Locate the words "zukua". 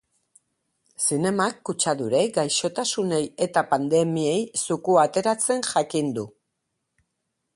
4.63-5.05